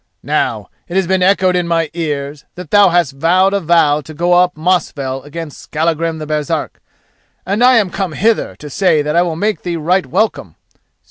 [0.23, 4.13] Now, it has been echoed in my ears that thou hast vowed a vow to
[4.15, 6.81] go up Mosfell against Skallagrim the Baresark,
[7.45, 10.55] and I am come hither to say that I will make thee right welcome.